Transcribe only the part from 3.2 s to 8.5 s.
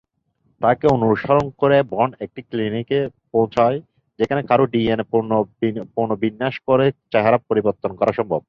পৌছায় যেখানে কারো ডিএনএ পুনর্বিন্যাস করে চেহারা পরিবর্তন করা সম্ভব।